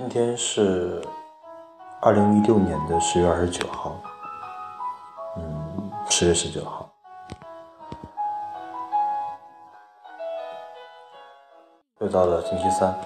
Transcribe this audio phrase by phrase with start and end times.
[0.00, 0.98] 今天是
[2.00, 3.94] 二零一六年的十月二十九号，
[5.36, 6.90] 嗯，十月十九号，
[11.98, 12.98] 又到了星期三。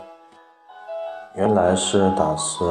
[1.34, 2.64] 原来是打算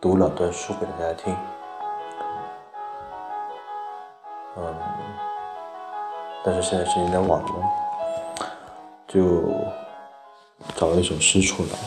[0.00, 1.36] 读两段书给大家听，
[4.56, 4.74] 嗯，
[6.44, 7.48] 但是现在是有点晚了，
[9.06, 9.22] 就。
[10.84, 11.78] 找了一首诗出来，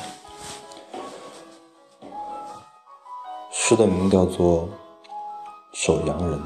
[3.52, 4.64] 诗的名叫做
[5.72, 6.40] 《守阳人》。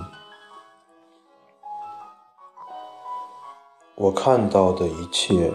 [3.95, 5.53] 我看到的一切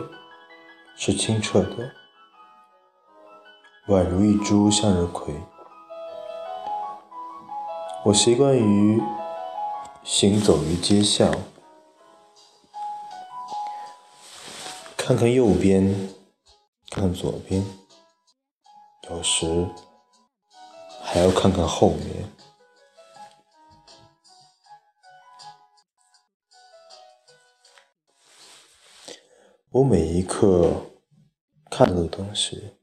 [0.97, 1.93] 是清澈的，
[3.89, 5.35] 宛如一株向日葵。
[8.07, 9.03] 我习惯于
[10.03, 11.31] 行走于街巷，
[14.97, 16.16] 看看右边。
[16.97, 17.63] 看左边，
[19.11, 19.69] 有时
[21.03, 22.33] 还要看看后面。
[29.69, 30.87] 我每一刻
[31.71, 32.79] 看到的东西，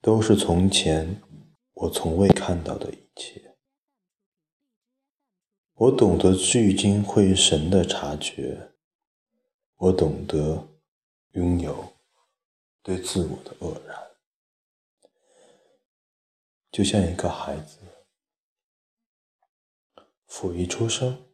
[0.00, 1.22] 都是从前
[1.74, 3.54] 我从未看到的一切。
[5.74, 8.72] 我懂得聚精会神的察觉，
[9.76, 10.66] 我懂得
[11.34, 11.93] 拥有。
[12.84, 13.98] 对自我的愕然，
[16.70, 17.78] 就像一个孩子，
[20.26, 21.24] 甫一出生，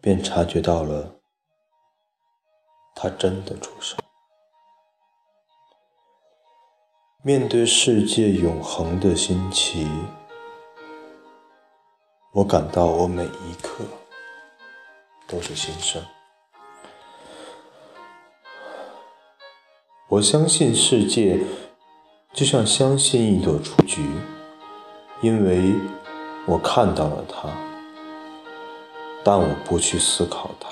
[0.00, 1.20] 便察觉到了
[2.94, 3.98] 他真的出生。
[7.24, 9.88] 面对世界永恒的新奇，
[12.32, 13.84] 我感到我每一刻
[15.26, 16.00] 都是新生。
[20.08, 21.40] 我相信世界，
[22.32, 24.08] 就像相信一朵雏菊，
[25.20, 25.74] 因为
[26.46, 27.48] 我看到了它，
[29.24, 30.68] 但我不去思考它，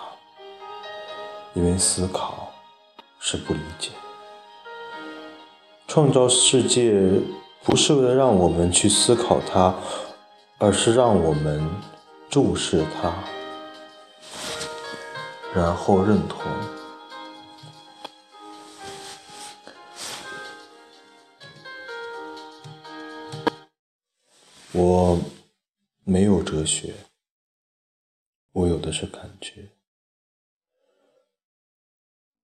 [1.53, 2.53] 因为思考
[3.19, 3.91] 是不理解。
[5.89, 6.95] 创造世界
[7.65, 9.75] 不是为了让我们去思考它，
[10.59, 11.69] 而是让我们
[12.31, 13.13] 注视它，
[15.53, 16.39] 然后认同。
[24.77, 25.21] 我
[26.03, 26.97] 没有哲学，
[28.51, 29.71] 我有的是感觉。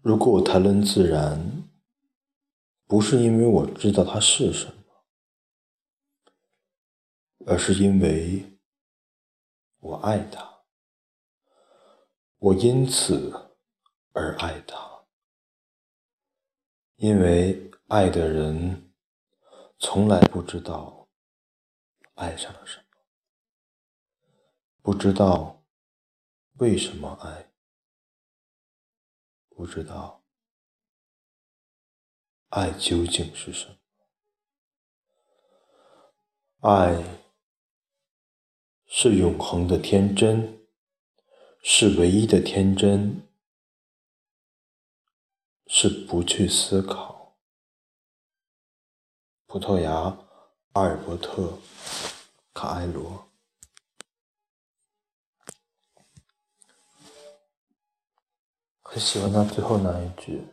[0.00, 1.68] 如果我谈论自然，
[2.86, 5.02] 不是因为我知道它是什么，
[7.46, 8.60] 而是因为
[9.80, 10.62] 我爱它，
[12.38, 13.56] 我因此
[14.12, 15.02] 而爱它，
[16.94, 18.92] 因为爱的人
[19.80, 20.99] 从来不知道。
[22.20, 22.84] 爱上了什么？
[24.82, 25.64] 不知道
[26.58, 27.50] 为什么爱，
[29.48, 30.22] 不知道
[32.50, 33.76] 爱究竟是什么？
[36.60, 37.02] 爱
[38.86, 40.66] 是永恒的天真，
[41.62, 43.26] 是唯一的天真，
[45.66, 47.38] 是不去思考。
[49.46, 49.90] 葡萄牙
[50.72, 51.58] 阿尔伯特。
[52.60, 53.26] 卡艾罗。
[58.82, 60.46] 很喜欢他最后那一句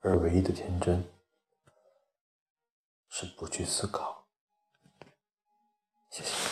[0.00, 1.02] 而唯一的天真
[3.08, 4.26] 是不去思考。
[6.10, 6.49] 谢谢。